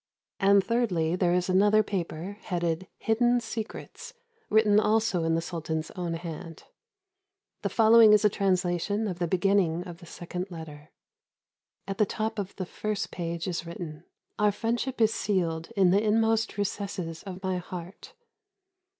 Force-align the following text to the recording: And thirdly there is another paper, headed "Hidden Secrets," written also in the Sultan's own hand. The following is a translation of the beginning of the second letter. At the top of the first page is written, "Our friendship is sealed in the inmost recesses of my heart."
And 0.39 0.63
thirdly 0.63 1.15
there 1.15 1.35
is 1.35 1.47
another 1.47 1.83
paper, 1.83 2.39
headed 2.41 2.87
"Hidden 2.97 3.41
Secrets," 3.41 4.15
written 4.49 4.79
also 4.79 5.23
in 5.25 5.35
the 5.35 5.43
Sultan's 5.43 5.91
own 5.91 6.15
hand. 6.15 6.63
The 7.61 7.69
following 7.69 8.11
is 8.11 8.25
a 8.25 8.27
translation 8.29 9.07
of 9.07 9.19
the 9.19 9.27
beginning 9.27 9.83
of 9.83 9.99
the 9.99 10.07
second 10.07 10.49
letter. 10.49 10.89
At 11.87 11.99
the 11.99 12.07
top 12.07 12.39
of 12.39 12.55
the 12.55 12.65
first 12.65 13.11
page 13.11 13.47
is 13.47 13.67
written, 13.67 14.03
"Our 14.39 14.51
friendship 14.51 14.99
is 15.01 15.13
sealed 15.13 15.69
in 15.75 15.91
the 15.91 16.03
inmost 16.03 16.57
recesses 16.57 17.21
of 17.21 17.43
my 17.43 17.57
heart." 17.57 18.15